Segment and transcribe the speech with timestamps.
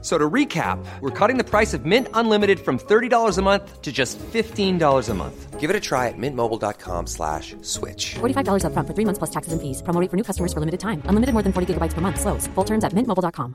[0.00, 3.90] So to recap, we're cutting the price of Mint Unlimited from $30 a month to
[3.90, 5.58] just $15 a month.
[5.58, 8.14] Give it a try at mintmobile.com slash switch.
[8.20, 9.82] $45 upfront for three months plus taxes and fees.
[9.82, 11.02] Promo rate for new customers for limited time.
[11.08, 12.20] Unlimited more than 40 gigabytes per month.
[12.20, 12.46] Slows.
[12.54, 13.54] Full terms at mintmobile.com.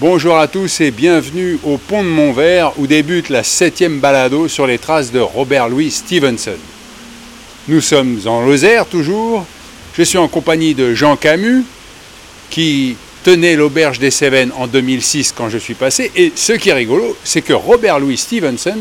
[0.00, 4.66] Bonjour à tous et bienvenue au Pont de Montvert où débute la septième balado sur
[4.66, 6.58] les traces de Robert Louis Stevenson.
[7.68, 9.46] Nous sommes en Lozère toujours.
[9.94, 11.64] Je suis en compagnie de Jean Camus
[12.50, 16.12] qui tenait l'auberge des Cévennes en 2006 quand je suis passé.
[16.14, 18.76] Et ce qui est rigolo, c'est que Robert Louis Stevenson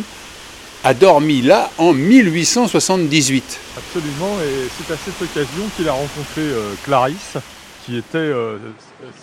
[0.83, 3.59] a dormi là en 1878.
[3.77, 7.37] Absolument, et c'est à cette occasion qu'il a rencontré euh, Clarisse,
[7.85, 8.57] qui était euh,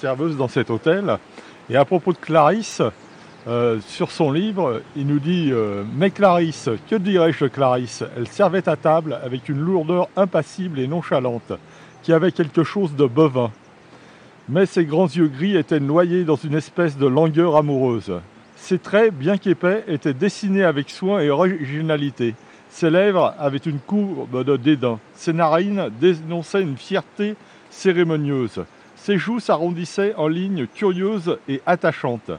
[0.01, 1.19] serveuse dans cet hôtel.
[1.68, 2.80] Et à propos de Clarisse,
[3.46, 5.52] euh, sur son livre, il nous dit
[5.95, 8.04] Mais Clarisse, que dirais-je de Clarisse?
[8.16, 11.52] Elle servait à table avec une lourdeur impassible et nonchalante,
[12.02, 13.52] qui avait quelque chose de bovin.
[14.51, 18.12] Mais ses grands yeux gris étaient noyés dans une espèce de langueur amoureuse.
[18.57, 22.34] Ses traits, bien qu'épais, étaient dessinés avec soin et originalité.
[22.68, 24.98] Ses lèvres avaient une courbe de dédain.
[25.15, 27.37] Ses narines dénonçaient une fierté
[27.70, 28.65] cérémonieuse.
[28.96, 32.32] Ses joues s'arrondissaient en lignes curieuses et attachantes.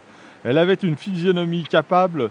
[0.43, 2.29] Elle avait une physionomie capable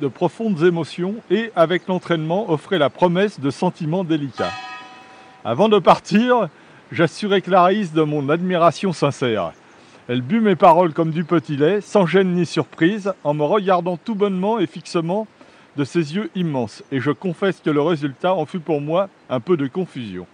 [0.00, 4.52] de profondes émotions et, avec l'entraînement, offrait la promesse de sentiments délicats.
[5.44, 6.48] Avant de partir,
[6.92, 9.52] j'assurais Clarisse de mon admiration sincère.
[10.08, 13.96] Elle but mes paroles comme du petit lait, sans gêne ni surprise, en me regardant
[13.96, 15.26] tout bonnement et fixement
[15.76, 16.82] de ses yeux immenses.
[16.92, 20.26] Et je confesse que le résultat en fut pour moi un peu de confusion.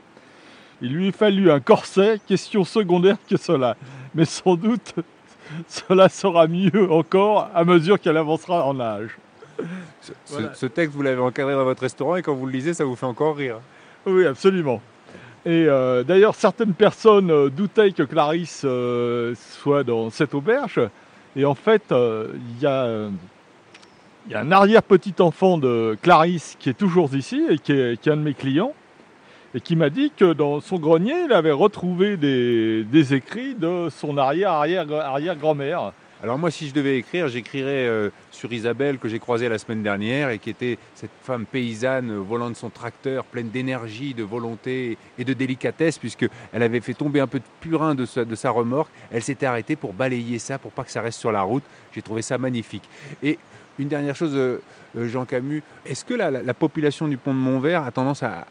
[0.82, 3.76] Il lui fallut un corset, question secondaire que cela.
[4.14, 4.94] Mais sans doute,
[5.68, 9.16] cela sera mieux encore à mesure qu'elle avancera en âge.
[10.00, 10.54] Ce, Voilà.
[10.54, 12.96] ce texte, vous l'avez encadré dans votre restaurant et quand vous le lisez, ça vous
[12.96, 13.56] fait encore rire.
[14.06, 14.82] Oui, absolument.
[15.44, 20.80] Et euh, d'ailleurs, certaines personnes euh, doutaient que Clarisse euh, soit dans cette auberge.
[21.34, 23.08] Et en fait, il y, a,
[24.34, 28.22] un arrière-petit-enfant de Clarisse qui est toujours ici et qui est, qui est un de
[28.22, 28.74] mes clients.
[29.54, 33.88] Et qui m'a dit que dans son grenier, il avait retrouvé des, des écrits de
[33.90, 35.92] son arrière-arrière-arrière-grand-mère.
[36.22, 39.82] Alors moi, si je devais écrire, j'écrirais euh, sur Isabelle que j'ai croisée la semaine
[39.82, 44.22] dernière et qui était cette femme paysanne euh, volant de son tracteur, pleine d'énergie, de
[44.22, 48.92] volonté et de délicatesse, puisqu'elle avait fait tomber un peu de purin de sa, remorque.
[49.10, 51.64] Elle s'était arrêtée pour balayer ça, pour pas que ça reste sur la route.
[51.92, 52.88] J'ai trouvé ça magnifique.
[53.20, 53.36] Et
[53.80, 54.60] une dernière chose, euh,
[54.94, 58.46] Jean Camus, est-ce que la, la- la population du pont de Montvert a tendance à,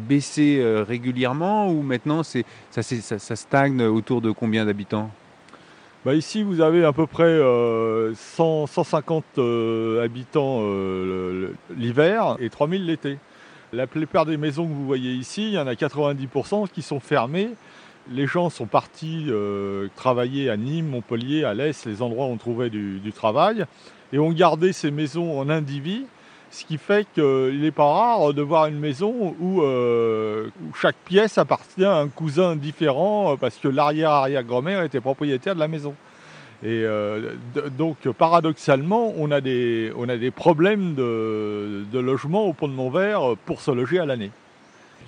[0.00, 5.10] baisser régulièrement ou maintenant ça stagne autour de combien d'habitants?
[6.04, 12.50] Bah ici, vous avez à peu près euh, 100, 150 euh, habitants euh, l'hiver et
[12.50, 13.16] 3000 l'été.
[13.72, 17.00] La plupart des maisons que vous voyez ici, il y en a 90% qui sont
[17.00, 17.48] fermées.
[18.12, 22.36] Les gens sont partis euh, travailler à Nîmes, Montpellier, à l'Est, les endroits où on
[22.36, 23.64] trouvait du, du travail,
[24.12, 26.04] et ont gardé ces maisons en indivis,
[26.54, 30.96] ce qui fait qu'il n'est pas rare de voir une maison où, euh, où chaque
[31.04, 35.94] pièce appartient à un cousin différent euh, parce que l'arrière-arrière-grand-mère était propriétaire de la maison.
[36.62, 37.32] Et euh,
[37.76, 43.34] donc, paradoxalement, on a des, on a des problèmes de, logement au Pont de Montvert
[43.44, 44.30] pour se loger à l'année.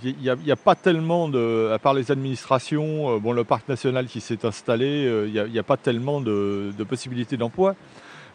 [0.03, 4.21] Il n'y a, pas tellement de, à part les administrations, bon, le parc national qui
[4.21, 7.75] s'est installé, il n'y a, pas tellement de possibilités d'emploi.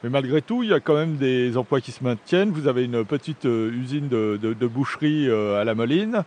[0.03, 2.51] Mais malgré tout, il y a quand même des emplois qui se maintiennent.
[2.51, 6.23] Vous avez une petite euh, usine de, boucherie euh, à la Moline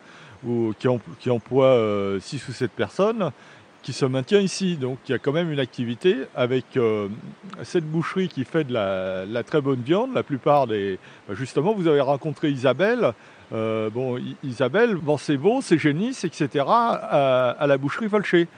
[0.79, 1.81] qui, em- qui emploie
[2.21, 3.33] 6 ou 7 personnes
[3.85, 4.77] qui se maintient ici.
[4.77, 7.09] Donc il y a quand même une activité avec euh,
[7.63, 10.13] cette boucherie qui fait de la, très bonne viande.
[10.15, 10.99] La plupart des...
[11.29, 13.13] bah, Justement, vous avez rencontré Isabelle.
[13.53, 16.65] Euh, bon, Isabelle vend ses veaux, ses génisses, etc.
[16.67, 18.49] à, la boucherie Volcher.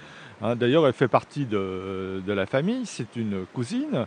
[0.41, 4.07] Hein, D'ailleurs, elle fait partie de la famille, c'est une cousine.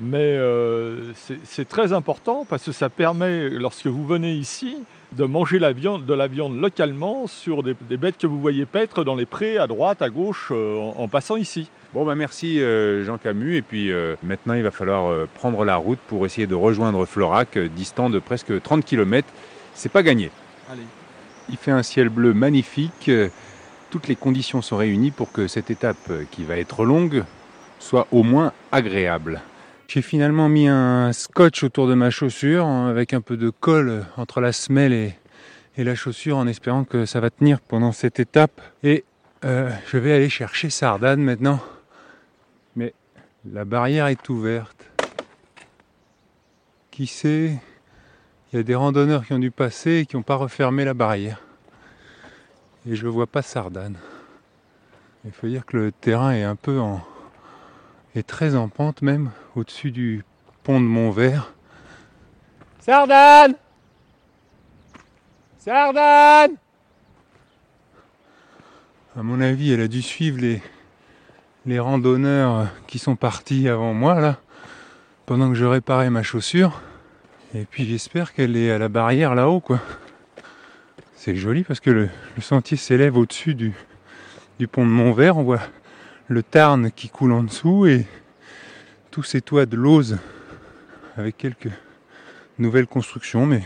[0.00, 1.12] Mais euh,
[1.44, 4.76] c'est très important parce que ça permet, lorsque vous venez ici,
[5.12, 8.66] de manger la viande, de la viande localement sur des, des bêtes que vous voyez
[8.66, 11.70] paître dans les prés à droite, à gauche, euh, en, en passant ici.
[11.94, 13.56] Bon, bah merci euh, Jean Camus.
[13.56, 17.06] Et puis euh, maintenant, il va falloir euh, prendre la route pour essayer de rejoindre
[17.06, 19.28] Florac, euh, distant de presque 30 km.
[19.74, 20.32] C'est pas gagné.
[20.68, 20.82] Allez.
[21.48, 23.10] Il fait un ciel bleu magnifique.
[23.90, 27.22] Toutes les conditions sont réunies pour que cette étape, qui va être longue,
[27.78, 29.40] soit au moins agréable.
[29.86, 34.06] J'ai finalement mis un scotch autour de ma chaussure hein, avec un peu de colle
[34.16, 35.14] entre la semelle et,
[35.76, 38.60] la chaussure en espérant que ça va tenir pendant cette étape.
[38.82, 39.04] Et
[39.44, 41.60] euh, je vais aller chercher Sardane maintenant
[42.76, 42.94] Mais
[43.50, 44.90] la barrière est ouverte.
[46.90, 47.60] Qui sait?
[48.52, 50.94] Il y a des randonneurs qui ont dû passer et qui n'ont pas refermé la
[50.94, 51.40] barrière.
[52.88, 53.96] Et je vois pas Sardane.
[55.24, 57.04] Il faut dire que le terrain est un peu en.
[58.14, 60.24] Est très en pente même, au-dessus du
[60.62, 61.52] pont de Montvert.
[62.80, 63.54] Sardane
[65.58, 66.52] Sardane
[69.16, 70.62] À mon avis, elle a dû suivre les,
[71.66, 74.38] les randonneurs qui sont partis avant moi, là,
[75.26, 76.82] pendant que je réparais ma chaussure.
[77.54, 79.80] Et puis j'espère qu'elle est à la barrière là-haut, quoi.
[81.14, 83.72] C'est joli parce que le, le sentier s'élève au-dessus du,
[84.58, 85.38] du pont de Montvert.
[85.38, 85.60] On voit
[86.28, 88.06] le Tarn qui coule en dessous et
[89.10, 90.18] tous ces toits de lauze
[91.16, 91.70] avec quelques
[92.58, 93.62] nouvelles constructions, mais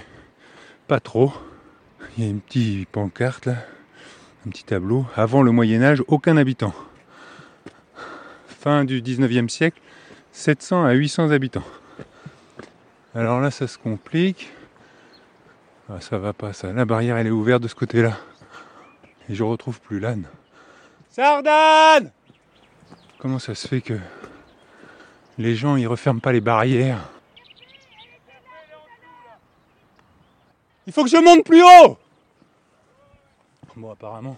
[0.86, 1.32] pas trop.
[2.16, 3.56] Il y a une petite pancarte là,
[4.46, 5.06] un petit tableau.
[5.14, 6.74] Avant le Moyen Âge, aucun habitant.
[8.46, 9.80] Fin du 19e siècle,
[10.32, 11.64] 700 à 800 habitants.
[13.14, 14.50] Alors là, ça se complique.
[15.88, 16.72] Ah, ça va pas ça.
[16.72, 18.18] La barrière, elle est ouverte de ce côté-là.
[19.30, 20.26] Et je retrouve plus l'âne.
[21.10, 22.12] Sardane
[23.18, 23.98] Comment ça se fait que
[25.38, 27.00] les gens ils referment pas les barrières?
[30.86, 31.98] Il faut que je monte plus haut!
[33.76, 34.36] Bon apparemment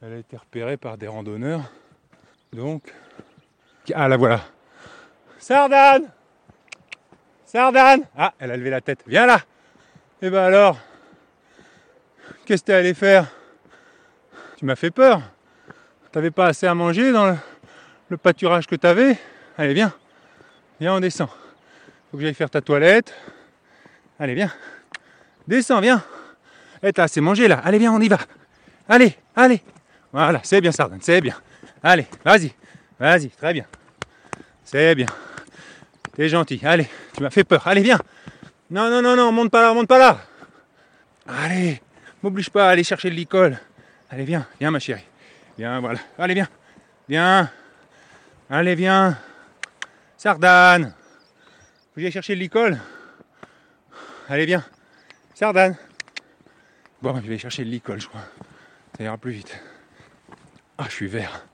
[0.00, 1.62] elle a été repérée par des randonneurs.
[2.52, 2.94] Donc.
[3.94, 4.40] Ah la voilà.
[5.38, 6.10] Sardane!
[7.44, 8.02] Sardane!
[8.16, 9.02] Ah elle a levé la tête.
[9.06, 9.40] Viens là!
[10.22, 10.78] Et ben alors
[12.44, 13.26] Qu'est-ce que t'es allé faire?
[14.56, 15.20] Tu m'as fait peur.
[16.12, 17.36] T'avais pas assez à manger dans le,
[18.08, 19.18] le pâturage que t'avais
[19.56, 19.92] Allez, viens.
[20.80, 21.28] Viens, on descend.
[22.10, 23.12] Faut que j'aille faire ta toilette.
[24.18, 24.52] Allez, viens.
[25.48, 26.02] Descends, viens.
[26.82, 27.60] Eh, t'as assez mangé là.
[27.64, 28.18] Allez, viens, on y va.
[28.88, 29.60] Allez, allez.
[30.12, 31.34] Voilà, c'est bien, Sardane, c'est bien.
[31.82, 32.52] Allez, vas-y.
[32.98, 33.64] Vas-y, très bien.
[34.64, 35.06] C'est bien.
[36.14, 36.60] T'es gentil.
[36.64, 37.66] Allez, tu m'as fait peur.
[37.66, 37.98] Allez, viens.
[38.70, 40.18] Non, non, non, non, monte pas là, monte pas là.
[41.26, 41.80] Allez,
[42.22, 43.58] m'oblige pas à aller chercher de l'école.
[44.10, 45.04] Allez, viens, viens, ma chérie.
[45.58, 45.98] Viens, voilà.
[46.18, 46.48] Allez, viens.
[47.08, 47.50] Viens.
[48.50, 49.18] Allez, viens.
[50.16, 50.94] Sardane.
[51.94, 52.78] Que j'aille chercher de l'école.
[54.28, 54.64] Allez, viens.
[55.34, 55.76] Sardane.
[57.02, 58.22] Bon, je vais chercher de l'école, je crois.
[58.96, 59.60] Ça ira plus vite.
[60.78, 61.44] Ah, je suis vert.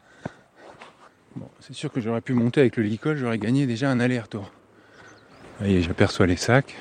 [1.34, 4.52] Bon, c'est sûr que j'aurais pu monter avec le licol, j'aurais gagné déjà un aller-retour.
[5.58, 6.76] Voyez, j'aperçois les sacs.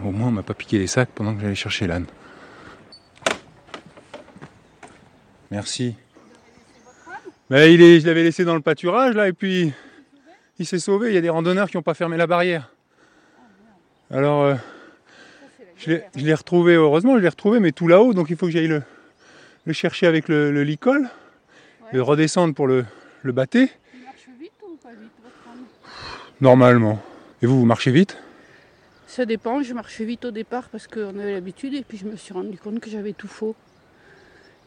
[0.00, 2.06] Au moins, on m'a pas piqué les sacs pendant que j'allais chercher l'âne.
[5.50, 5.96] Merci.
[7.50, 9.72] Il est, je l'avais laissé dans le pâturage là et puis
[10.58, 11.08] il s'est sauvé.
[11.08, 12.70] Il y a des randonneurs qui n'ont pas fermé la barrière.
[14.10, 14.54] Alors euh,
[15.76, 18.46] je l'ai- je l'ai retrouvé, heureusement, je l'ai retrouvé, mais tout là-haut, donc il faut
[18.46, 18.82] que j'aille le,
[19.64, 21.08] le chercher avec le, le licol
[21.92, 22.84] et redescendre pour le,
[23.22, 23.32] le.
[23.32, 25.56] Il marche vite ou pas vite votre
[26.40, 27.02] Normalement.
[27.42, 28.16] Et vous, vous marchez vite?
[29.06, 32.16] Ça dépend, je marchais vite au départ parce qu'on avait l'habitude et puis je me
[32.16, 33.54] suis rendu compte que j'avais tout faux.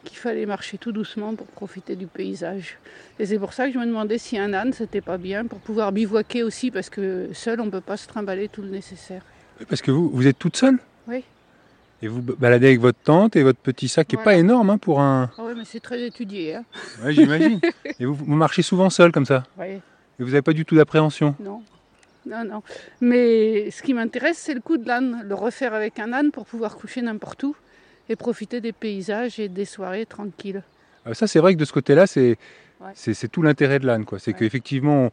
[0.08, 2.78] Qu'il fallait marcher tout doucement pour profiter du paysage.
[3.18, 5.58] Et c'est pour ça que je me demandais si un âne c'était pas bien pour
[5.58, 9.20] pouvoir bivouaquer aussi parce que seul on ne peut pas se trimballer tout le nécessaire.
[9.68, 10.78] Parce que vous, vous êtes toute seule?
[11.06, 11.24] Oui.
[12.00, 14.38] Et vous baladez avec votre tente et votre petit sac qui n'est pas Voilà.
[14.38, 15.30] énorme hein, pour un.
[15.36, 16.54] Ah ouais, mais c'est très étudié.
[16.54, 16.64] Hein.
[17.04, 17.60] Ouais, j'imagine.
[18.00, 19.42] et vous, vous marchez souvent seul comme ça?
[19.58, 19.80] Ouais,
[20.18, 21.34] Et vous n'avez pas du tout d'appréhension?
[21.40, 21.60] Non.
[22.24, 22.62] Non, non.
[23.02, 25.22] Mais ce qui m'intéresse, c'est le coup de l'âne.
[25.26, 27.54] Le refaire avec un âne pour pouvoir coucher n'importe où
[28.08, 30.62] et profiter des paysages et des soirées tranquilles.
[31.04, 32.36] Ah, Ça, c'est vrai que de ce côté-là, c'est
[32.80, 33.28] Ouais.
[33.30, 34.04] tout l'intérêt de l'âne.
[34.18, 34.38] C'est Ouais.
[34.38, 35.10] qu'effectivement,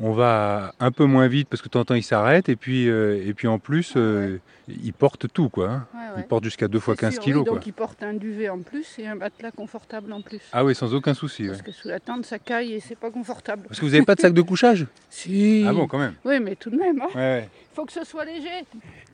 [0.00, 2.48] on va un peu moins vite parce que de temps en temps, il s'arrête.
[2.48, 4.38] Et puis, euh, et puis en plus, euh,
[4.68, 5.48] il porte tout.
[5.48, 5.68] quoi.
[5.70, 5.86] hein.
[5.94, 7.40] Ouais, Il porte jusqu'à 2 fois C'est 15 sûr, kilos.
[7.40, 7.54] oui, quoi.
[7.56, 10.40] donc il porte un duvet en plus et un matelas confortable en plus.
[10.52, 11.46] Ah oui, sans aucun souci.
[11.48, 13.64] Parce que sous la tente, ça caille et c'est pas confortable.
[13.68, 15.64] Parce que vous n'avez pas de sac de couchage Si.
[15.66, 16.14] Ah bon, quand même.
[16.24, 17.48] Oui, mais tout de même, il Ouais, ouais.
[17.74, 18.48] faut que ce soit léger.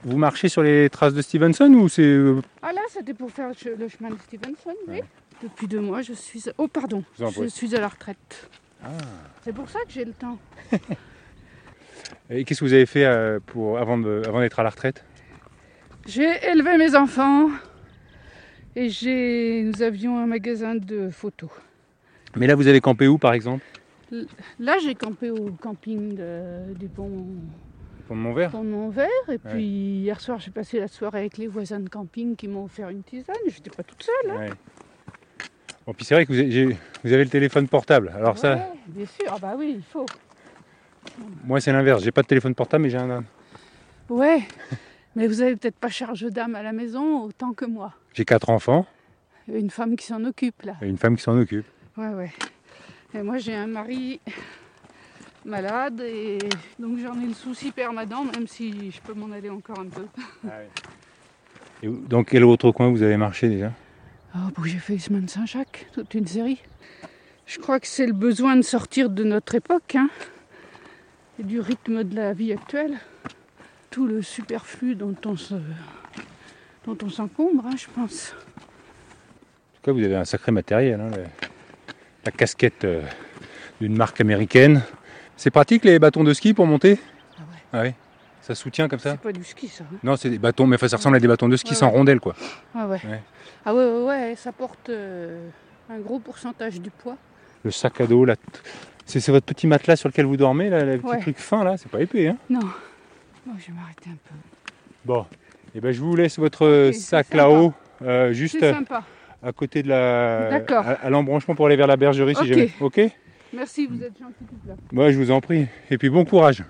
[0.03, 2.03] Vous marchez sur les traces de Stevenson ou c'est.
[2.03, 3.49] euh, Ah là, c'était pour faire
[3.79, 5.00] le chemin de Stevenson, oui.
[5.43, 6.45] Depuis deux mois, je suis.
[6.59, 8.49] Oh, pardon, Je suis à la retraite.
[8.85, 8.88] Ah.
[9.43, 10.38] C'est pour ça que j'ai le temps.
[12.31, 15.05] Et qu'est-ce que vous avez fait euh, pour, avant de- avant d'être à la retraite?
[16.07, 17.49] J'ai élevé mes enfants
[18.76, 19.62] et j'ai.
[19.62, 21.50] Nous avions un magasin de photos.
[22.37, 23.64] Mais là, vous avez campé où, par exemple?
[24.59, 27.26] Là, j'ai campé au camping de- du pont
[28.09, 29.09] Pont de Montvert Pont de Montvert.
[29.31, 32.64] Et puis hier soir, j'ai passé la soirée avec les voisins de camping qui m'ont
[32.64, 33.35] offert une tisane.
[33.49, 34.31] J'étais pas toute seule.
[34.31, 34.38] hein.
[34.41, 34.50] Ouais.
[35.87, 38.11] Bon, puis c'est vrai que vous avez, j'ai- vous avez le téléphone portable.
[38.17, 40.07] Alors ça, bien sûr, ah bah oui, il faut.
[41.45, 42.03] moi c'est l'inverse.
[42.03, 43.25] J'ai pas de téléphone portable, mais j'ai un âne.
[44.09, 44.43] Ouais,
[45.17, 47.93] mais vous avez peut-être pas charge d'âme à la maison autant que moi.
[48.14, 48.87] J'ai quatre enfants
[49.49, 50.75] a Une femme qui s'en occupe là.
[50.81, 51.67] et une femme qui s'en occupe.
[51.99, 52.33] Ouais, ouais.
[53.12, 54.21] Et moi j'ai un mari
[55.45, 56.38] malade et
[56.79, 60.07] donc j'en ai le souci permanent, même si je peux m'en aller encore un peu.
[61.83, 63.71] Et où- dans quel autre coin vous avez marché déjà?
[64.35, 66.61] Ah, bon, j'ai fait Semaine Saint-Jacques, toute une série.
[67.47, 70.09] Je crois que c'est le besoin de sortir de notre époque hein,
[71.38, 72.95] et du rythme de la vie actuelle.
[73.91, 75.55] Tout le superflu dont on se,
[76.85, 78.33] dont on s'encombre, hein, je pense.
[78.33, 81.00] En tout cas, vous avez un sacré matériel.
[81.00, 81.25] hein, le-
[82.25, 83.03] la casquette euh,
[83.83, 84.81] d'une marque américaine.
[85.37, 86.99] C'est pratique les bâtons de ski pour monter?
[87.37, 87.59] Ah ouais.
[87.73, 88.04] Ah oui
[88.47, 89.85] Ça soutient comme ça C'est pas du ski, ça.
[89.85, 89.97] hein.
[90.03, 91.87] Non, c'est des bâtons, mais enfin, ça ressemble à des bâtons de ski Ouais, sans
[91.87, 91.93] ouais.
[91.93, 92.35] rondelles, quoi.
[92.75, 93.01] Ah ouais.
[93.09, 93.23] Ouais.
[93.65, 95.49] Ah ouais, ouais, ça porte euh,
[95.89, 97.17] un gros pourcentage du poids.
[97.65, 98.37] Le sac à dos, là.
[99.07, 101.79] C'est votre petit matelas sur lequel vous dormez, là, le petit truc fin, là?
[101.79, 102.37] C'est pas épais, hein?
[102.51, 102.61] Non.
[102.61, 104.35] Bon, je vais m'arrêter un peu.
[105.07, 105.25] Bon.
[105.75, 107.73] Et ben, je vous laisse votre sac là-haut,
[108.03, 109.05] euh, juste à, sympa.
[109.43, 110.51] à côté de la.
[110.51, 110.87] D'accord.
[110.87, 112.71] À, à l'embranchement pour aller vers la bergerie, si jamais.
[112.81, 113.01] Ok?
[113.55, 114.75] Merci, vous êtes gentil tout là.
[114.93, 115.67] Moi, je vous en prie.
[115.91, 116.63] Et puis, bon courage.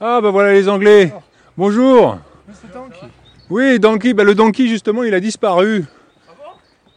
[0.00, 1.12] Ah, bah voilà les Anglais.
[1.56, 2.18] Bonjour.
[3.50, 5.84] Oui, Donkey, bah, le Donkey, justement, il a disparu.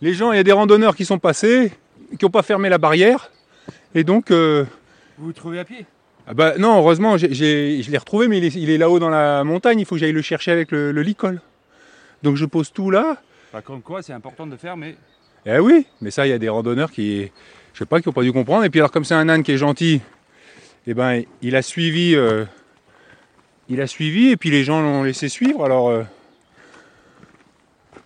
[0.01, 1.71] les gens, il y a des randonneurs qui sont passés,
[2.17, 3.31] qui n'ont pas fermé la barrière.
[3.95, 4.31] Et donc.
[4.31, 4.65] euh,
[5.17, 5.85] Vous vous trouvez à pied?
[6.27, 7.27] ah bah, non, heureusement, je
[7.91, 9.79] l'ai retrouvé, mais il est, il est là-haut dans la montagne.
[9.79, 11.41] Il faut que j'aille le chercher avec le, le licol.
[12.23, 13.17] Donc, je pose tout là.
[13.53, 14.95] Bah, Comme quoi, c'est important de faire, mais
[15.45, 17.31] Eh oui, mais ça, il y a des randonneurs qui,
[17.73, 18.63] je sais pas, qui n'ont pas dû comprendre.
[18.65, 20.01] Et puis alors, comme c'est un âne qui est gentil,
[20.87, 22.43] eh ben, il a suivi, euh,
[23.69, 25.63] il a suivi, et puis les gens l'ont laissé suivre.
[25.65, 26.03] Alors, euh,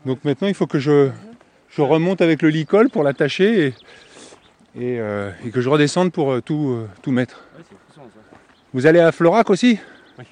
[0.06, 1.10] donc maintenant, il faut que je,
[1.70, 3.74] je remonte avec le licol pour l'attacher et,
[4.76, 7.44] et, euh, et que je redescende pour euh, tout, euh, tout mettre.
[7.58, 8.38] ouais, c'est puissant ça.
[8.74, 9.80] Vous allez à Florac aussi?
[10.18, 10.26] Oui.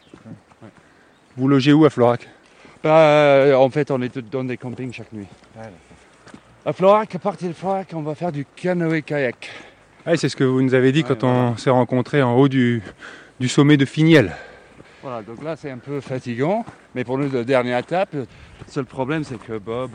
[1.37, 2.27] Vous logez où à Florac?
[2.83, 5.27] Bah, en fait, on est dans des campings chaque nuit.
[6.65, 9.49] À Florac, à partir de Florac, on va faire du canoë-kayak.
[10.05, 12.47] Ah, C'est ce que vous nous avez dit Ouais, quand on s'est rencontrés en haut
[12.47, 12.81] du,
[13.39, 14.33] du sommet de Finiel.
[15.01, 16.65] Voilà, donc là, c'est un peu fatigant.
[16.95, 18.25] Mais pour nous, la dernière étape, le
[18.67, 19.91] seul problème, c'est que Bob,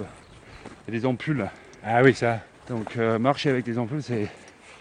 [0.88, 1.46] il y a des ampoules.
[1.84, 2.40] Ah oui, ça.
[2.68, 4.28] Donc, euh, marcher avec des ampoules, c'est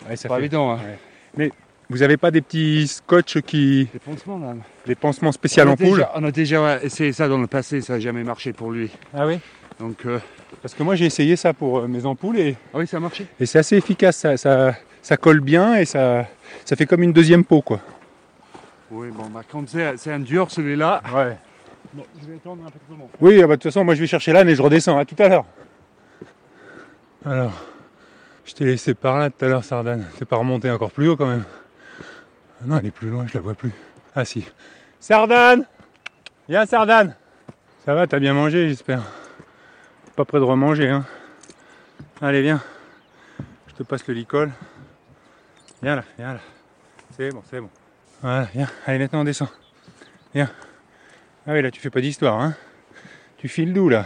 [0.08, 0.72] Ouais, pas fait- évident.
[0.74, 1.48] Hein.
[1.90, 3.90] Vous n'avez pas des petits scotch qui.
[3.92, 4.54] Des pansements, là.
[4.86, 8.00] des pansements a ampoule déjà, on a déjà essayé ça dans le passé, ça n'a
[8.00, 8.90] jamais marché pour lui.
[9.14, 9.38] Ah oui
[9.80, 10.20] Donc, euh,
[10.62, 13.00] Parce que moi j'ai essayé ça pour euh, mes ampoules et, ah oui, ça a
[13.02, 13.26] marché.
[13.40, 14.16] et c'est assez efficace.
[14.18, 16.26] Ça, ça, ça colle bien et ça,
[16.64, 17.82] ça fait comme une deuxième peau quoi.
[18.94, 21.02] Oui, bon, bah, quand c'est un dur celui-là.
[21.12, 21.36] Ouais.
[21.94, 23.10] Bon, je vais attendre un peu monde.
[23.20, 25.00] Oui, ah bah, de toute façon, moi je vais chercher l'âne et je redescends.
[25.00, 25.46] À tout à l'heure.
[27.26, 27.54] Alors,
[28.46, 30.06] je t'ai laissé par là tout à l'heure, Sardane.
[30.20, 31.44] T'es pas remonté encore plus haut quand même.
[32.62, 33.72] Ah non, elle est plus loin, je la vois plus.
[34.16, 34.46] Ah si.
[35.00, 35.66] Sardane
[36.48, 37.16] Viens, Sardane
[37.86, 39.02] Ça va, t'as bien mangé, j'espère.
[40.16, 41.04] Pas près de remanger, hein.
[42.22, 42.62] Allez, viens.
[43.68, 44.52] Je te passe le licol.
[45.82, 46.40] Viens là, viens là.
[47.18, 47.70] C'est bon, c'est bon.
[48.24, 48.70] Voilà, viens.
[48.86, 49.50] Allez, maintenant on descend.
[50.34, 50.50] Viens.
[51.46, 52.56] Ah oui, là, tu fais pas d'histoire, hein.
[53.36, 54.06] Tu files d'où, là?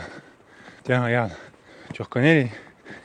[0.84, 1.32] Tiens, regarde.
[1.94, 2.50] Tu reconnais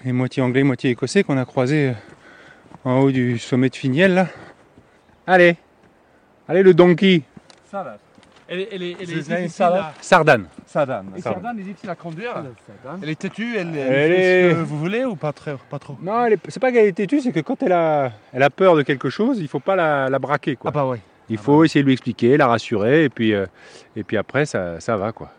[0.07, 4.15] les, moitiés anglais, moitié écossais qu'on a croisés euh, en haut du sommet de Finiel,
[4.15, 4.29] là?
[5.27, 5.59] Allez
[6.49, 7.25] Allez, le donkey
[7.71, 8.01] Salade.
[8.55, 9.11] Elle est, elle est, elle
[9.45, 9.81] est Sardane.
[9.81, 9.93] à...
[10.03, 10.47] Sardane.
[10.67, 11.07] Sardane.
[11.17, 11.43] Et Sardane.
[11.43, 12.35] Sardane est difficile à conduire.
[13.03, 15.57] Elle est têtue, elle, elle, Elle fait est- ce que vous voulez ou pas, très,
[15.71, 15.97] pas trop?
[16.03, 18.83] Non, c'est pas qu'elle est têtue, c'est que quand elle a, elle a peur de
[18.83, 20.71] quelque chose, il faut pas la, la braquer, quoi.
[20.71, 21.01] Ah bah ouais.
[21.31, 23.47] Il faut essayer de lui expliquer, la rassurer, et puis, euh,
[23.97, 25.31] et puis après, ça, ça va, quoi.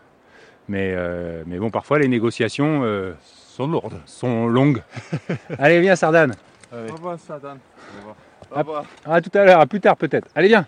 [0.66, 4.00] Mais, euh, mais bon, parfois, les négociations euh, Sont lourdes.
[4.06, 4.82] sont longues.
[5.58, 6.32] Allez, viens, Sardane.
[6.72, 7.58] Au revoir Sardane.
[7.94, 8.16] Au revoir.
[8.50, 8.66] Au Hop.
[8.66, 8.84] revoir.
[9.06, 10.26] À tout à l'heure, à plus tard peut-être.
[10.34, 10.66] Allez, viens.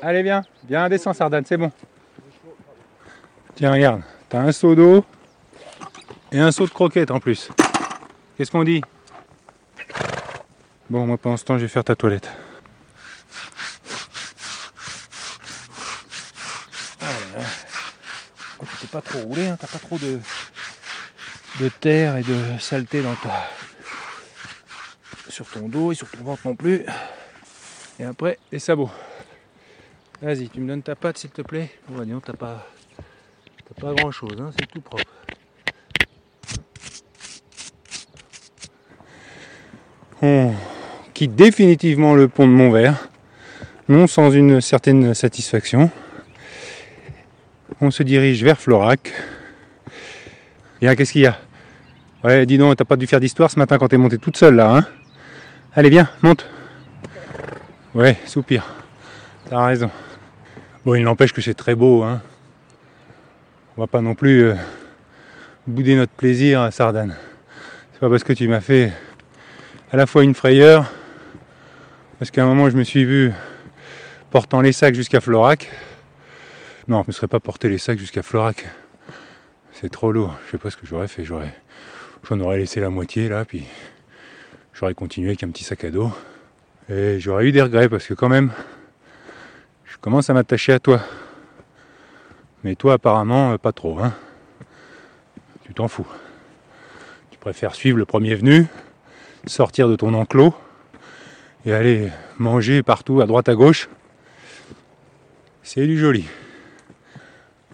[0.00, 0.42] Allez, viens.
[0.68, 1.72] Viens, descends, Sardane, c'est bon.
[3.56, 4.02] Tiens, regarde.
[4.28, 5.04] T'as un seau d'eau
[6.30, 7.48] et un seau de croquettes en plus.
[8.36, 8.82] Qu'est-ce qu'on dit?
[10.90, 12.30] Bon, moi pendant ce temps, je vais faire ta toilette.
[18.80, 20.20] T'es pas trop roulé, hein, t'as pas trop de,
[21.60, 23.48] de terre et de saleté dans ta,
[25.28, 26.86] sur ton dos et sur ton ventre non plus.
[27.98, 28.90] Et après, les sabots.
[30.20, 31.70] Vas-y, tu me donnes ta patte s'il te plaît.
[31.94, 35.04] Oh, dis donc, t'as pas, t'as pas grand chose, hein, c'est tout propre.
[40.20, 40.52] On
[41.14, 43.08] quitte définitivement le pont de Montvert,
[43.88, 45.88] non sans une certaine satisfaction.
[47.80, 49.12] On se dirige vers Florac.
[50.80, 51.38] Bien, qu'est-ce qu'il y a?
[52.24, 54.56] Ouais, dis donc, t'as pas dû faire d'histoire ce matin quand t'es montée toute seule
[54.56, 54.84] là, hein?
[55.74, 56.44] Allez, viens, monte.
[57.94, 58.66] Ouais, soupir.
[59.48, 59.92] T'as raison.
[60.88, 62.22] Bon, il n'empêche que c'est très beau, hein.
[63.76, 64.54] On va pas non plus euh,
[65.66, 67.14] bouder notre plaisir à Sardane.
[67.92, 68.94] C'est pas parce que tu m'as fait
[69.92, 70.90] à la fois une frayeur
[72.18, 73.34] Parce qu'à un moment, je me suis vu
[74.30, 75.70] portant les sacs jusqu'à Florac.
[76.88, 78.66] Non, je ne serais pas porté les sacs jusqu'à Florac.
[79.72, 80.38] C'est trop lourd.
[80.46, 81.22] Je sais pas ce que j'aurais fait.
[81.22, 81.52] J'aurais,
[82.26, 83.64] j'en aurais laissé la moitié là, puis
[84.72, 86.10] j'aurais continué avec un petit sac à dos.
[86.88, 88.52] Et j'aurais eu des regrets parce que quand même,
[89.98, 91.00] je commence à m'attacher à toi.
[92.62, 93.98] Mais toi, apparemment, pas trop.
[93.98, 94.14] Hein
[95.64, 96.06] tu t'en fous.
[97.32, 98.66] Tu préfères suivre le premier venu,
[99.46, 100.54] sortir de ton enclos
[101.66, 103.88] et aller manger partout à droite à gauche.
[105.64, 106.26] C'est du joli.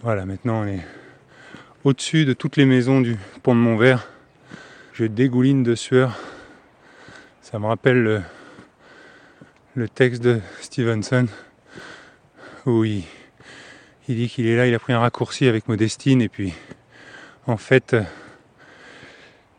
[0.01, 0.83] Voilà, maintenant on est
[1.83, 4.09] au-dessus de toutes les maisons du pont de Montvert.
[4.93, 6.17] Je dégouline de sueur.
[7.41, 8.21] Ça me rappelle le,
[9.75, 11.27] le texte de Stevenson
[12.65, 13.03] où il,
[14.07, 16.53] dit qu'il est là, il a pris un raccourci avec Modestine et puis
[17.47, 17.95] en fait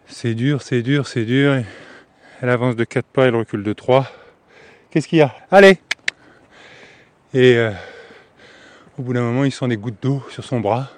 [0.06, 1.62] c'est dur, c'est dur, c'est dur.
[2.40, 4.06] Elle avance de 4 pas, elle recule de 3.
[4.90, 5.34] Qu'est-ce qu'il y a?
[5.50, 5.78] Allez
[7.34, 7.72] Et euh,
[8.98, 10.90] au bout d'un moment, il sent des gouttes d'eau sur son bras.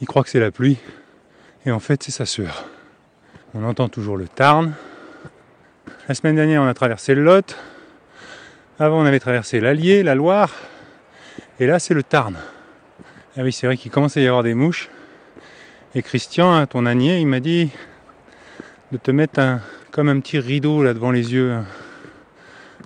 [0.00, 0.78] Il croit que c'est la pluie.
[1.66, 2.64] Et en fait, c'est sa sueur.
[3.54, 4.72] On entend toujours le Tarn.
[6.08, 7.56] La semaine dernière, on a traversé le Lot.
[8.78, 10.54] Avant, on avait traversé l'Allier, la Loire.
[11.60, 12.36] Et là, c'est le Tarn.
[13.36, 14.88] Ah oui, c'est vrai qu'il commence à y avoir des mouches.
[15.94, 17.70] Et Christian, ton ânier, il m'a dit
[18.92, 21.58] de te mettre un, comme un petit rideau là devant les yeux.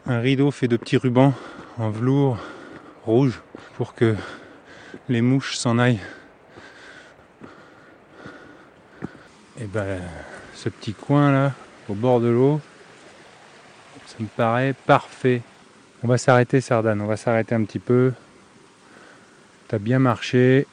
[0.07, 1.33] Un, rideau fait de petits rubans
[1.79, 2.39] en velours
[3.05, 3.41] rouge
[3.77, 4.17] pour que
[5.09, 6.01] les mouches s'en aillent.
[9.61, 10.01] Et ben
[10.55, 11.53] ce petit coin là,
[11.89, 12.61] au bord de l'eau,
[14.07, 15.43] ça me paraît parfait.
[16.03, 18.13] On va s'arrêter Sardane, on va s'arrêter un petit peu.
[19.69, 20.67] T'as bien marché.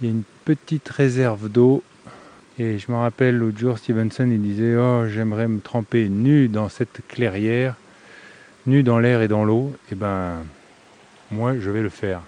[0.00, 1.82] Il y a une petite réserve d'eau
[2.58, 6.68] et je me rappelle l'autre jour, Stevenson, il disait Oh, j'aimerais me tremper nu dans
[6.68, 7.76] cette clairière,
[8.66, 9.72] nu dans l'air et dans l'eau.
[9.86, 10.44] Et eh ben,
[11.30, 12.20] moi, je vais le faire.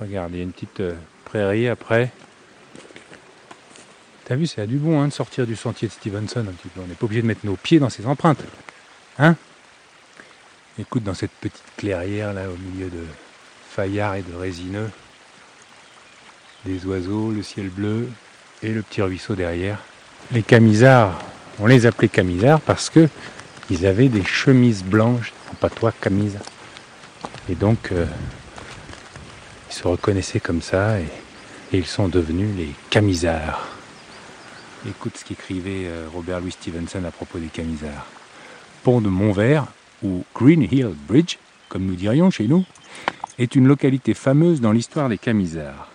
[0.00, 2.10] Regarde, il y a une petite euh, prairie après.
[4.24, 6.68] T'as vu, c'est à du bon hein, de sortir du sentier de Stevenson un petit
[6.68, 6.80] peu.
[6.80, 8.44] On n'est pas obligé de mettre nos pieds dans ses empreintes.
[9.18, 9.36] Hein?
[10.78, 13.04] Écoute, dans cette petite clairière là, au milieu de
[13.74, 14.90] faillards et de résineux,
[16.66, 18.08] des oiseaux, le ciel bleu,
[18.62, 19.78] et le petit ruisseau derrière.
[20.30, 21.18] Les camisards,
[21.58, 23.08] on les appelait camisards parce que
[23.70, 26.38] ils avaient des chemises blanches, pas toi camisa.
[27.48, 28.04] Et donc euh,
[29.70, 31.06] ils se reconnaissaient comme ça et,
[31.72, 33.66] ils sont devenus les camisards.
[34.86, 38.06] Écoute ce qu'écrivait euh, Robert Louis Stevenson à propos des camisards.
[38.82, 39.64] Pont de Montvert,
[40.02, 41.38] ou Green Hill Bridge,
[41.70, 42.66] comme nous dirions chez nous,
[43.38, 45.88] est une localité fameuse dans l'histoire des camisards.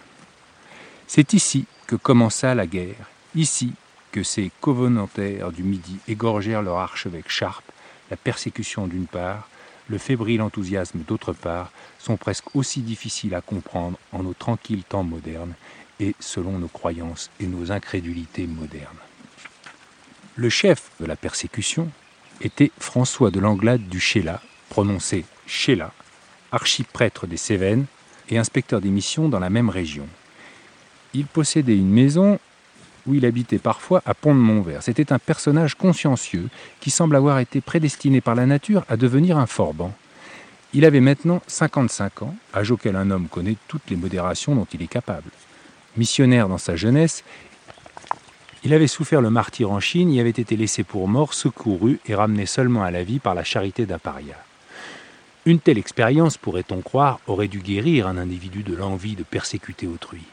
[1.07, 3.73] C'est ici que commença la guerre, ici
[4.11, 7.63] que ces covenantaires du Midi égorgèrent leur archevêque Sharp,
[8.09, 9.47] la persécution d'une part,
[9.89, 15.03] le fébrile enthousiasme d'autre part, sont presque aussi difficiles à comprendre en nos tranquilles temps
[15.03, 15.53] modernes
[15.99, 18.97] et selon nos croyances et nos incrédulités modernes.
[20.35, 21.89] Le chef de la persécution
[22.41, 25.93] était François de Langlade du Chéla, prononcé Chéla,
[26.51, 27.85] archiprêtre des Cévennes
[28.29, 30.07] et inspecteur des missions dans la même région
[31.13, 32.39] il possédait une maison
[33.05, 34.83] où il habitait parfois à Pont-de-Montvert.
[34.83, 39.45] C'était un personnage consciencieux qui semble avoir été prédestiné par la nature à devenir un
[39.45, 39.93] forban.
[40.73, 44.81] Il avait maintenant 55 ans, âge auquel un homme connaît toutes les modérations dont il
[44.81, 45.31] est capable.
[45.95, 47.23] Missionnaire dans sa jeunesse,
[48.63, 52.15] il avait souffert le martyr en Chine, y avait été laissé pour mort, secouru et
[52.15, 54.35] ramené seulement à la vie par la charité d'Aparia.
[55.47, 60.23] Une telle expérience, pourrait-on croire, aurait dû guérir un individu de l'envie de persécuter autrui.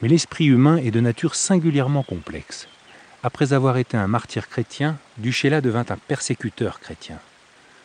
[0.00, 2.66] Mais l'esprit humain est de nature singulièrement complexe.
[3.22, 7.18] Après avoir été un martyr chrétien, Duchela devint un persécuteur chrétien.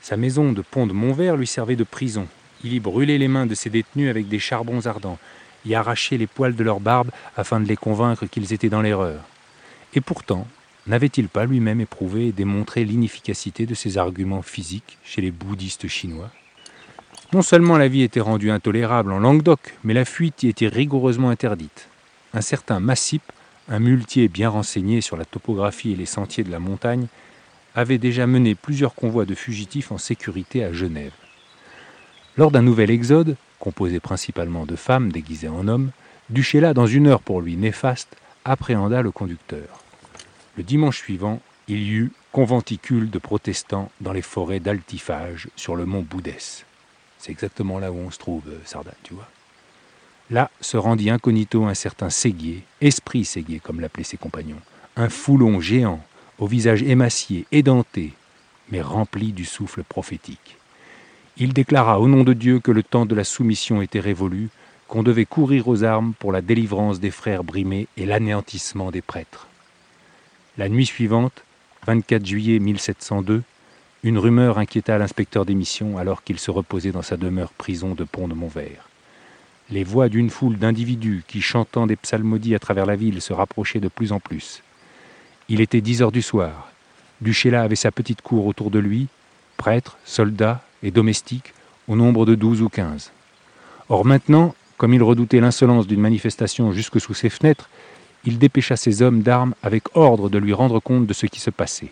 [0.01, 2.25] Sa maison de pont de Montvert lui servait de prison.
[2.63, 5.19] Il y brûlait les mains de ses détenus avec des charbons ardents,
[5.65, 9.19] y arrachait les poils de leur barbe afin de les convaincre qu'ils étaient dans l'erreur.
[9.93, 10.47] Et pourtant,
[10.87, 16.31] n'avait-il pas lui-même éprouvé et démontré l'inefficacité de ses arguments physiques chez les bouddhistes chinois?
[17.33, 21.29] Non seulement la vie était rendue intolérable en Languedoc, mais la fuite y était rigoureusement
[21.29, 21.87] interdite
[22.33, 23.23] un certain Massip,
[23.69, 27.07] un muletier bien renseigné sur la topographie et les sentiers de la montagne,
[27.75, 31.13] avait déjà mené plusieurs convois de fugitifs en sécurité à Genève.
[32.37, 35.91] Lors d'un nouvel exode, composé principalement de femmes déguisées en hommes,
[36.29, 38.15] Duchela, dans une heure pour lui néfaste,
[38.45, 39.83] appréhenda le conducteur.
[40.57, 45.85] Le dimanche suivant, il y eut conventicule de protestants dans les forêts d'Altifage sur le
[45.85, 46.65] mont Boudès.
[47.21, 49.27] C'est exactement là où on se trouve, euh, Sardin, tu vois.
[50.31, 54.59] Là se rendit incognito un certain Séguier, esprit Séguier comme l'appelaient ses compagnons,
[54.95, 56.03] un foulon géant,
[56.39, 58.13] au visage émacié, édenté,
[58.71, 60.57] mais rempli du souffle prophétique.
[61.37, 64.49] Il déclara au nom de Dieu que le temps de la soumission était révolu,
[64.87, 69.47] qu'on devait courir aux armes pour la délivrance des frères brimés et l'anéantissement des prêtres.
[70.57, 71.43] La nuit suivante,
[71.85, 73.43] 24 juillet 1702,
[74.03, 78.03] une rumeur inquiéta l'inspecteur des missions alors qu'il se reposait dans sa demeure prison de
[78.03, 78.89] Pont de Montvert.
[79.69, 83.79] Les voix d'une foule d'individus qui, chantant des psalmodies à travers la ville, se rapprochaient
[83.79, 84.63] de plus en plus.
[85.49, 86.71] Il était dix heures du soir.
[87.21, 89.07] Duchela avait sa petite cour autour de lui,
[89.57, 91.53] prêtres, soldats et domestiques,
[91.87, 93.11] au nombre de douze ou quinze.
[93.87, 97.69] Or maintenant, comme il redoutait l'insolence d'une manifestation jusque sous ses fenêtres,
[98.25, 101.51] il dépêcha ses hommes d'armes avec ordre de lui rendre compte de ce qui se
[101.51, 101.91] passait.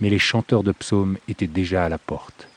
[0.00, 2.48] Mais les chanteurs de psaumes étaient déjà à la porte.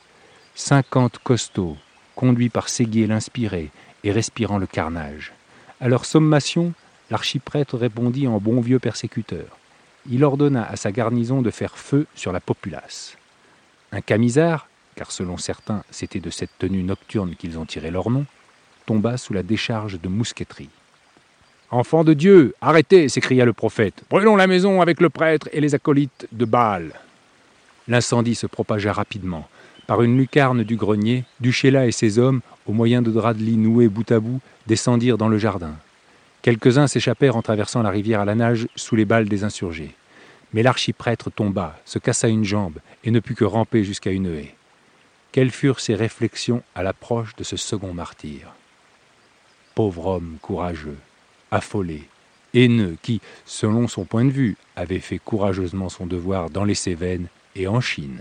[0.54, 1.76] Cinquante costauds,
[2.14, 3.70] conduits par Séguier l'inspiré
[4.04, 5.32] et respirant le carnage.
[5.80, 6.72] À leur sommation,
[7.10, 9.58] l'archiprêtre répondit en bon vieux persécuteur.
[10.10, 13.16] Il ordonna à sa garnison de faire feu sur la populace.
[13.92, 18.26] Un camisard, car selon certains c'était de cette tenue nocturne qu'ils ont tiré leur nom,
[18.86, 20.70] tomba sous la décharge de mousqueterie.
[21.70, 24.02] Enfants de Dieu, arrêtez s'écria le prophète.
[24.10, 26.92] Brûlons la maison avec le prêtre et les acolytes de Baal.
[27.88, 29.48] L'incendie se propagea rapidement.
[29.86, 33.56] Par une lucarne du grenier, Duchela et ses hommes, au moyen de draps de lit
[33.56, 35.74] noués bout à bout, descendirent dans le jardin.
[36.42, 39.94] Quelques-uns s'échappèrent en traversant la rivière à la nage sous les balles des insurgés.
[40.52, 44.54] Mais l'archiprêtre tomba, se cassa une jambe et ne put que ramper jusqu'à une haie.
[45.32, 48.52] Quelles furent ses réflexions à l'approche de ce second martyr?
[49.74, 50.98] Pauvre homme courageux,
[51.50, 52.02] affolé,
[52.54, 57.28] haineux, qui, selon son point de vue, avait fait courageusement son devoir dans les Cévennes
[57.56, 58.20] et en Chine.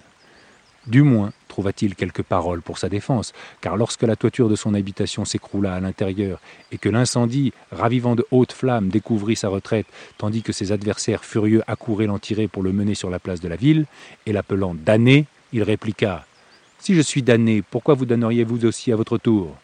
[0.87, 5.25] Du moins trouva-t-il quelques paroles pour sa défense, car lorsque la toiture de son habitation
[5.25, 6.39] s'écroula à l'intérieur
[6.71, 9.85] et que l'incendie, ravivant de hautes flammes, découvrit sa retraite,
[10.17, 13.47] tandis que ses adversaires furieux accouraient l'en tirer pour le mener sur la place de
[13.47, 13.85] la ville,
[14.25, 16.25] et l'appelant damné, il répliqua
[16.79, 19.55] Si je suis damné, pourquoi vous donneriez vous aussi à votre tour?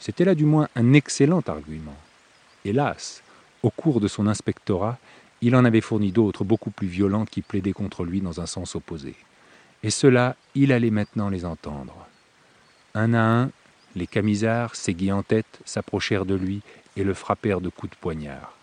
[0.00, 1.96] C'était là du moins un excellent argument.
[2.64, 3.22] Hélas,
[3.62, 4.98] au cours de son inspectorat,
[5.40, 8.74] il en avait fourni d'autres beaucoup plus violents qui plaidaient contre lui dans un sens
[8.74, 9.14] opposé.
[9.82, 11.94] Et cela, il allait maintenant les entendre.
[12.94, 13.50] Un à un,
[13.94, 16.62] les camisards, séguis en tête, s'approchèrent de lui
[16.96, 18.54] et le frappèrent de coups de poignard.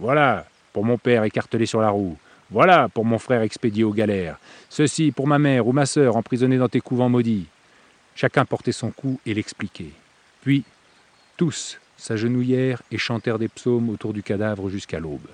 [0.00, 2.18] Voilà, pour mon père écartelé sur la roue.
[2.50, 4.38] Voilà, pour mon frère expédié aux galères.
[4.68, 7.46] Ceci pour ma mère ou ma sœur emprisonnée dans tes couvents maudits.
[8.14, 9.92] Chacun portait son coup et l'expliquait.
[10.40, 10.64] Puis,
[11.36, 15.28] tous s'agenouillèrent et chantèrent des psaumes autour du cadavre jusqu'à l'aube.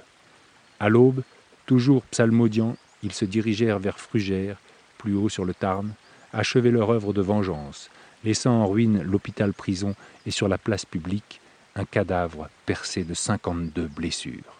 [0.84, 1.22] À l'aube,
[1.64, 4.58] toujours psalmodiant, ils se dirigèrent vers Frugère,
[4.98, 5.94] plus haut sur le Tarn,
[6.34, 7.88] achevaient leur œuvre de vengeance,
[8.22, 9.94] laissant en ruine l'hôpital-prison
[10.26, 11.40] et sur la place publique
[11.74, 14.58] un cadavre percé de cinquante-deux blessures.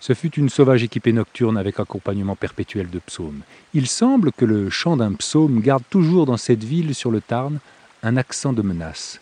[0.00, 3.42] Ce fut une sauvage équipée nocturne avec accompagnement perpétuel de psaumes.
[3.74, 7.60] Il semble que le chant d'un psaume garde toujours dans cette ville sur le Tarn
[8.02, 9.20] un accent de menace.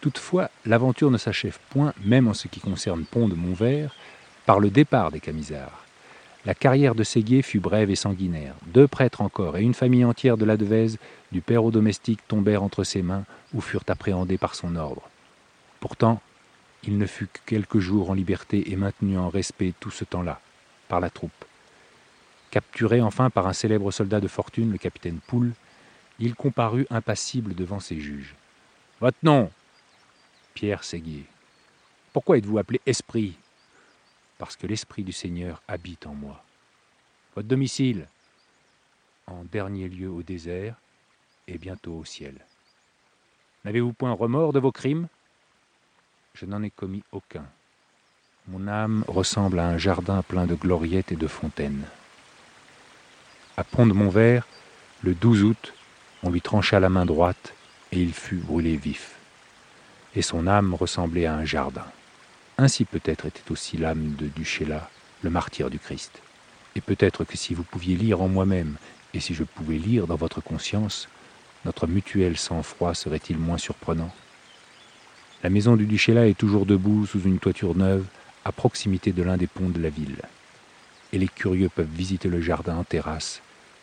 [0.00, 3.94] Toutefois, l'aventure ne s'achève point, même en ce qui concerne Pont de Montvert,
[4.46, 5.84] par le départ des camisards.
[6.44, 8.54] La carrière de Séguier fut brève et sanguinaire.
[8.66, 10.98] Deux prêtres encore et une famille entière de la Devèze,
[11.32, 15.02] du père au domestique, tombèrent entre ses mains ou furent appréhendés par son ordre.
[15.80, 16.22] Pourtant,
[16.84, 20.40] il ne fut que quelques jours en liberté et maintenu en respect tout ce temps-là,
[20.88, 21.44] par la troupe.
[22.50, 25.52] Capturé enfin par un célèbre soldat de fortune, le capitaine Poule,
[26.20, 28.34] il comparut impassible devant ses juges.
[29.00, 29.50] Votre nom
[30.58, 31.24] Pierre Séguier.
[32.12, 33.36] Pourquoi êtes-vous appelé Esprit?
[34.38, 36.42] Parce que l'Esprit du Seigneur habite en moi.
[37.36, 38.08] Votre domicile?
[39.28, 40.74] En dernier lieu au désert
[41.46, 42.34] et bientôt au ciel.
[43.64, 45.06] N'avez-vous point remords de vos crimes?
[46.34, 47.46] Je n'en ai commis aucun.
[48.48, 51.84] Mon âme ressemble à un jardin plein de gloriettes et de fontaines.
[53.56, 54.44] À Pont de Montvert,
[55.04, 55.74] le 12 août,
[56.24, 57.54] on lui trancha la main droite
[57.92, 59.17] et il fut brûlé vif
[60.14, 61.86] et son âme ressemblait à un jardin.
[62.56, 64.90] Ainsi peut-être était aussi l'âme de Duchela,
[65.22, 66.20] le martyr du Christ.
[66.74, 68.76] Et peut-être que si vous pouviez lire en moi-même,
[69.14, 71.08] et si je pouvais lire dans votre conscience,
[71.64, 74.12] notre mutuel sang-froid serait-il moins surprenant?
[75.42, 78.04] La maison du Duchela est toujours debout sous une toiture neuve,
[78.44, 80.22] à proximité de l'un des ponts de la ville.
[81.12, 83.40] Et les curieux peuvent visiter le jardin en terrasse,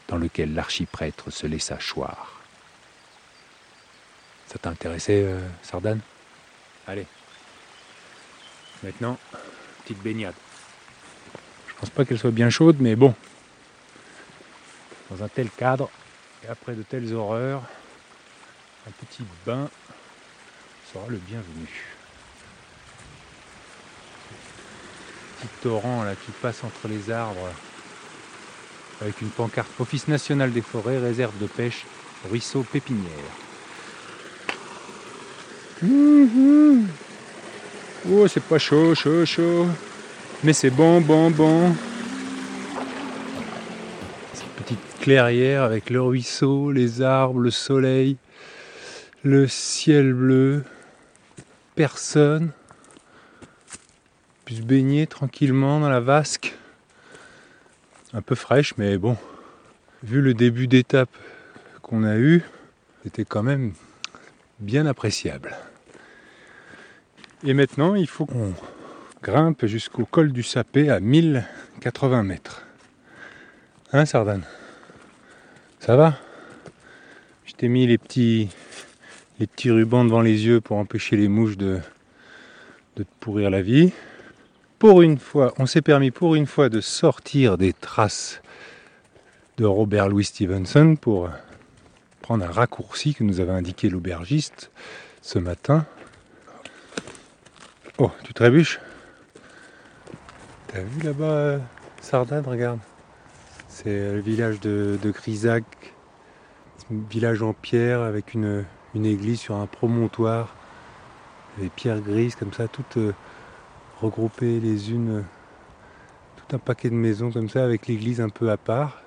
[0.08, 2.42] dans lequel l'archiprêtre se laissa choir.
[4.48, 6.02] Ça t'a intéressé, euh, Sardane?
[6.88, 7.06] Allez.
[8.84, 9.18] Maintenant,
[9.84, 10.36] petite baignade.
[11.68, 13.14] Je pense pas qu'elle soit bien chaude, mais bon.
[15.10, 15.90] Dans un tel cadre,
[16.44, 17.64] et après de telles horreurs,
[18.88, 19.70] un petit bain
[20.94, 21.68] sera le bienvenu.
[25.40, 27.50] Petit torrent là qui passe entre les arbres
[29.02, 31.86] avec une pancarte Office national des forêts, réserve de pêche,
[32.30, 33.45] ruisseau pépinière.
[35.82, 36.88] Mhm.
[38.10, 39.68] Oh, c'est pas chaud, chaud, chaud.
[40.44, 41.76] Mais c'est bon, bon, bon.
[44.34, 48.18] Cette petite clairière avec le ruisseau, les arbres, le soleil,
[49.24, 50.64] le ciel bleu.
[51.76, 52.52] Personne.
[54.46, 56.56] Puis se baigner tranquillement dans la vasque.
[58.14, 59.18] Un peu fraîche, mais bon.
[60.04, 61.10] Vu le début d'étape
[61.82, 62.44] qu'on a eu,
[63.04, 63.74] c'était quand même
[64.60, 65.56] bien appréciable.
[67.44, 68.54] Et maintenant, il faut qu'on
[69.22, 72.66] grimpe jusqu'au col du Sapé à 1080 mètres.
[73.92, 74.44] Hein, Sardane
[75.80, 76.18] Ça va?
[77.46, 78.50] Je t'ai mis les petits,
[79.40, 81.80] les petits rubans devant les yeux pour empêcher les mouches de,
[82.96, 83.94] de te pourrir la vie.
[84.80, 88.42] Pour une fois, on s'est permis pour une fois de sortir des traces
[89.58, 91.30] de Robert Louis Stevenson pour
[92.26, 94.72] prendre un raccourci que nous avait indiqué l'aubergiste
[95.22, 95.86] ce matin.
[98.00, 98.80] Oh, tu trébuches?
[100.66, 101.60] T'as vu là-bas euh,
[102.02, 102.80] Sardane, regarde.
[103.68, 105.64] C'est le village de, de Grisac.
[106.92, 110.56] Un village en pierre avec une, une, église sur un promontoire.
[111.60, 113.14] Des pierres grises comme ça, toutes euh,
[114.02, 115.24] regroupées les unes.
[116.38, 119.04] tout un paquet de maisons comme ça avec l'église un peu à part.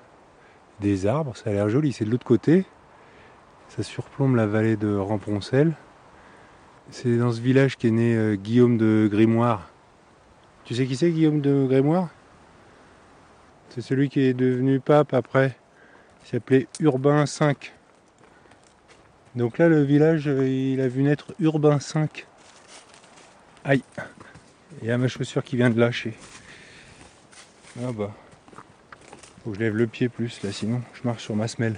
[0.79, 1.91] Des arbres, ça a l'air joli.
[1.91, 2.65] C'est de l'autre côté.
[3.69, 5.73] Ça surplombe la vallée de Ramponcel.
[6.89, 9.69] C'est dans ce village qu'est né euh, Guillaume de Grimoire.
[10.65, 12.09] Tu sais qui c'est Guillaume de Grimoire?
[13.69, 15.55] C'est celui qui est devenu pape après.
[16.23, 17.53] Il s'appelait Urbain V.
[19.35, 22.07] Donc là, le village, euh, il a vu naître Urbain V.
[23.63, 23.83] Aïe
[24.81, 26.15] Il y a ma chaussure qui vient de lâcher.
[27.83, 28.11] Ah bah.
[29.43, 31.75] Faut que je lève le pied plus là, sinon je marche sur ma semelle.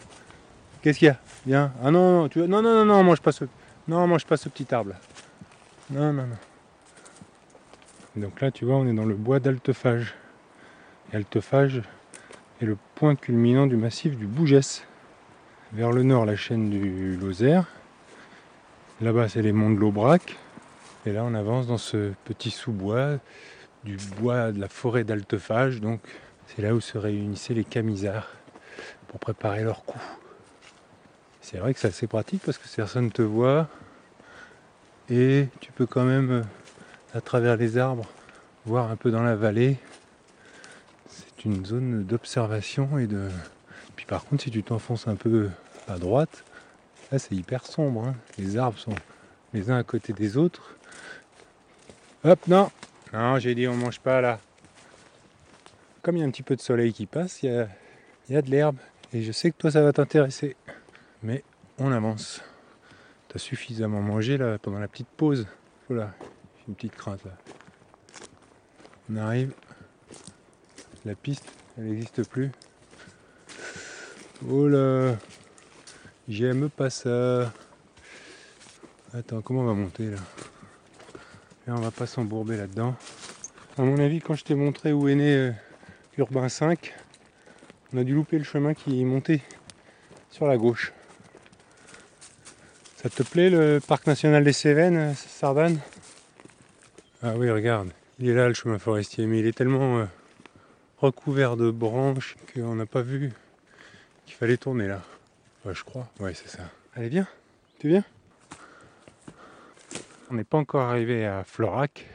[0.81, 1.19] Qu'est-ce qu'il y a?
[1.45, 1.71] Viens.
[1.83, 2.39] Ah non, non, tu...
[2.39, 3.45] non, non, non, non, mange pas ce...
[3.87, 4.95] Non, mange pas ce petit arbre là.
[5.89, 6.37] Non, non, non.
[8.15, 10.15] Donc là, tu vois, on est dans le bois d'Altephage.
[11.11, 11.81] Et Altephage
[12.61, 14.85] est le point culminant du massif du Bougès.
[15.73, 17.65] Vers le nord, la chaîne du Lozère.
[19.01, 20.37] Là-bas, c'est les monts de l'Aubrac.
[21.05, 23.17] Et là, on avance dans ce petit sous-bois
[23.83, 25.79] du bois de la forêt d'Altephage.
[25.79, 26.01] Donc,
[26.47, 28.29] c'est là où se réunissaient les camisards
[29.07, 30.01] pour préparer leur coup.
[31.41, 33.67] C'est vrai que c'est assez pratique parce que personne ne te voit
[35.09, 36.43] et tu peux quand même, euh,
[37.13, 38.07] à travers les arbres,
[38.65, 39.77] voir un peu dans la vallée.
[41.09, 43.27] C'est une zone d'observation et de.
[43.95, 45.49] Puis par contre, si tu t'enfonces un peu
[45.87, 46.43] à droite,
[47.11, 48.05] là c'est hyper sombre.
[48.05, 48.15] hein.
[48.37, 48.95] Les arbres sont
[49.53, 50.75] les uns à côté des autres.
[52.23, 52.71] Hop, non
[53.11, 54.39] Non, j'ai dit on mange pas là.
[56.03, 57.67] Comme il y a un petit peu de soleil qui passe, il y a,
[58.29, 58.77] il y a de l'herbe.
[59.13, 60.55] Et je sais que toi ça va t'intéresser.
[61.23, 61.43] Mais
[61.77, 62.41] on avance.
[63.27, 65.47] T'as suffisamment mangé là pendant la petite pause.
[65.87, 66.13] Voilà,
[66.57, 67.21] j'ai une petite crainte.
[69.09, 69.53] On arrive.
[71.05, 71.45] La piste,
[71.77, 72.51] elle n'existe plus.
[74.49, 75.15] Oh là
[76.27, 77.51] J'aime pas ça.
[79.13, 80.17] Attends, comment on va monter là?
[81.67, 82.95] Là, on va pas s'embourber là-dedans.
[83.77, 85.51] À mon avis, quand je t'ai montré où est né euh,
[86.17, 86.93] Urbain 5,
[87.93, 89.41] on a dû louper le chemin qui est monté
[90.29, 90.93] sur la gauche.
[93.01, 95.79] Ça te plaît le parc national des Cévennes, euh, Sardane
[97.23, 100.05] Ah oui, regarde, il est là le chemin forestier, mais il est tellement euh,
[100.99, 103.31] recouvert de branches qu'on n'a pas vu
[104.27, 105.01] qu'il fallait tourner là.
[105.65, 106.11] Ouais, je crois.
[106.19, 106.69] Ouais, c'est ça.
[106.93, 107.27] Allez, viens.
[107.79, 108.03] Tu viens?
[110.29, 112.05] On n'est pas encore arrivé à Florac.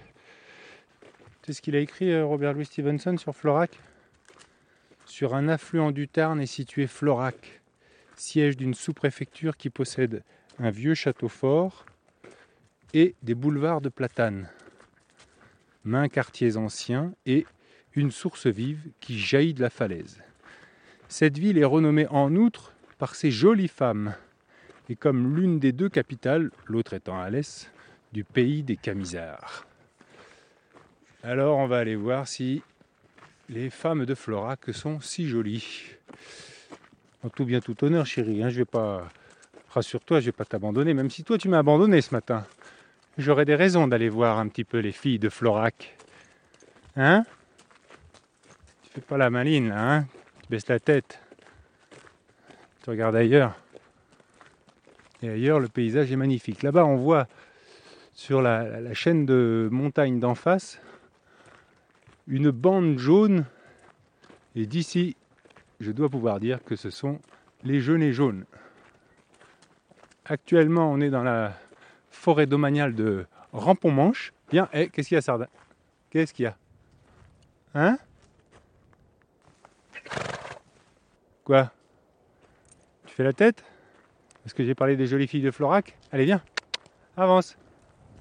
[1.43, 3.77] Tu sais ce qu'il a écrit, euh, Robert Louis Stevenson, sur Florac?
[5.05, 7.61] Sur un affluent du Tarn est situé Florac,
[8.15, 10.23] siège d'une sous-préfecture qui possède
[10.59, 11.85] un vieux château fort
[12.95, 14.49] et des boulevards de platanes,
[15.85, 17.47] mains quartiers anciens et
[17.95, 20.23] une source vive qui jaillit de la falaise.
[21.09, 24.15] Cette ville est renommée en outre par ses jolies femmes
[24.89, 27.71] et comme l'une des deux capitales, l'autre étant Alès,
[28.13, 29.67] du pays des Camisards.
[31.23, 32.63] Alors on va aller voir si
[33.49, 35.97] les femmes de Florac sont si jolies.
[37.25, 39.09] En tout bien tout honneur, chérie, hein, je vais pas
[39.77, 42.47] rassure-toi, je vais pas t'abandonner, même si toi tu m'as abandonné ce matin.
[43.19, 45.97] J'aurais des raisons d'aller voir un petit peu les filles de Florac.
[46.97, 47.25] Hein?
[48.83, 50.07] Tu fais pas la maline là, hein?
[50.43, 51.21] Tu baisses la tête.
[52.83, 53.55] Tu regardes ailleurs.
[55.23, 56.63] Et ailleurs, le paysage est magnifique.
[56.63, 57.27] Là-bas, on voit
[58.15, 60.81] sur la, la chaîne de montagnes d'en face
[62.27, 63.45] une bande jaune.
[64.55, 65.17] Et d'ici
[65.81, 67.21] je dois pouvoir dire que ce sont
[67.63, 68.47] les genêts jaunes.
[70.29, 71.53] Actuellement, on est dans la
[72.11, 74.33] forêt domaniale de Rampon-Manche.
[74.51, 75.47] Bien, eh, qu'est-ce qu'il y a, Sardin?
[76.11, 76.57] Qu'est-ce qu'il y a?
[77.75, 77.99] Hein?
[81.45, 81.71] Quoi?
[83.07, 83.65] Tu fais la tête?
[84.43, 85.97] Parce que j'ai parlé des jolies filles de Florac.
[86.11, 86.43] Allez, viens.
[87.17, 87.57] Avance.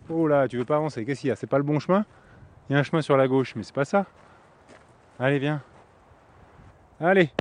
[0.08, 1.06] Oh là, tu veux pas avancer.
[1.06, 1.36] Qu'est-ce qu'il y a?
[1.36, 2.06] C'est pas le bon chemin?
[2.70, 4.06] Il y a un chemin sur la gauche, mais c'est pas ça.
[5.20, 5.63] Allez, viens.
[7.00, 7.32] Allez.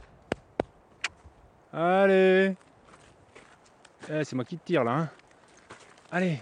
[1.73, 2.57] Allez
[4.11, 4.93] eh, C'est moi qui te tire là.
[4.93, 5.09] Hein
[6.11, 6.39] Allez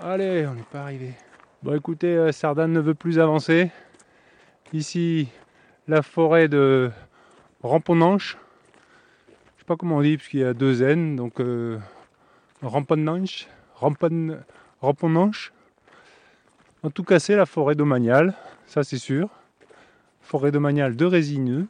[0.00, 1.12] Allez, on n'est pas arrivé.
[1.62, 3.70] Bon écoutez, euh, Sardane ne veut plus avancer.
[4.72, 5.28] Ici,
[5.88, 6.90] la forêt de
[7.62, 8.36] Ramponanche.
[9.56, 11.78] Je sais pas comment on dit, puisqu'il y a deux N, donc euh,
[12.62, 14.38] Ramponanche, Rampon,
[14.80, 15.52] Ramponanche.
[16.82, 18.34] En tout cas, c'est la forêt domaniale,
[18.66, 19.28] ça c'est sûr.
[20.20, 21.66] Forêt domaniale de résineux,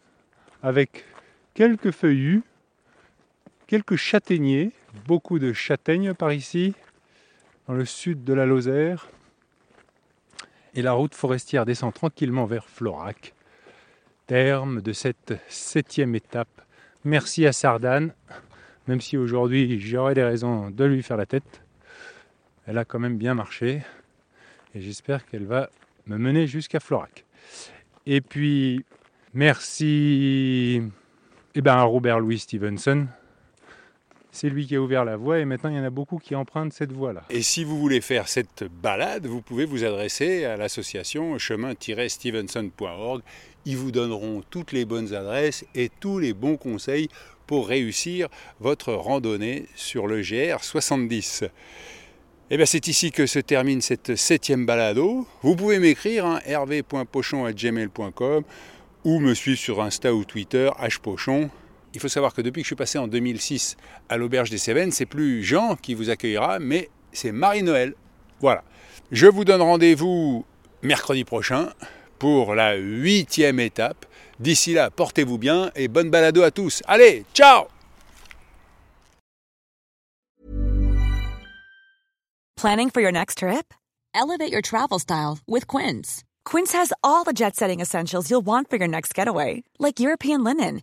[0.63, 1.05] avec
[1.55, 2.43] quelques feuillus,
[3.67, 4.73] quelques châtaigniers,
[5.07, 6.75] beaucoup de châtaignes par ici,
[7.67, 9.09] dans le sud de la Lozère.
[10.75, 13.35] Et la route forestière descend tranquillement vers Florac.
[14.27, 16.63] Terme de cette septième étape.
[17.05, 18.13] Merci à Sardane,
[18.89, 21.63] même si aujourd'hui j'aurais des raisons de lui faire la tête.
[22.67, 23.83] Elle a quand même bien marché
[24.75, 25.71] et j'espère qu'elle va
[26.07, 27.25] me mener jusqu'à Florac.
[28.05, 28.85] Et puis,
[29.33, 30.83] merci
[31.55, 33.07] eh ben, à Robert Louis Stevenson
[34.37, 36.35] c'est lui qui a ouvert la voie et maintenant il y en a beaucoup qui
[36.35, 37.25] empruntent cette voie-là.
[37.31, 43.23] Et si vous voulez faire cette balade, vous pouvez vous adresser à l'association chemin-stevenson.org.
[43.65, 47.09] Ils vous donneront toutes les bonnes adresses et tous les bons conseils
[47.47, 48.29] pour réussir
[48.61, 51.45] votre randonnée sur le GR 70.
[52.51, 55.27] Et bien c'est ici que se termine cette septième balado.
[55.43, 58.43] Vous pouvez m'écrire hein, hervé.pochon.gmail.com
[59.05, 61.51] ou me suivre sur Insta ou Twitter, hpochon.
[61.97, 63.79] Il faut savoir que depuis que je suis passé en 2006
[64.11, 67.95] à l'auberge des Cévennes, c'est plus Jean qui vous accueillera, mais c'est Marie-Noël.
[68.39, 68.63] Voilà.
[69.13, 70.45] Je vous donne rendez-vous
[70.83, 71.71] mercredi prochain
[72.19, 74.05] pour la huitième étape.
[74.41, 76.83] D'ici là, portez-vous bien et bonne balado à tous.
[76.87, 77.65] Allez, ciao
[82.61, 83.73] Planning for your next trip?
[84.15, 86.25] Elevate your travel style with Quince.
[86.45, 90.83] Quince has all the jet-setting essentials you'll want for your next getaway, like European linen